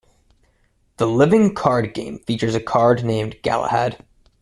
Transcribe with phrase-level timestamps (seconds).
[0.97, 4.03] The living card game features a card named Galahad.